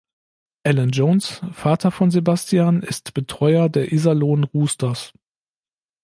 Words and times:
Alan 0.63 0.89
Jones, 0.89 1.41
Vater 1.51 1.91
von 1.91 2.09
Sebastian, 2.09 2.81
ist 2.81 3.13
Betreuer 3.13 3.69
der 3.69 3.91
Iserlohn 3.91 4.45
Roosters. 4.45 5.13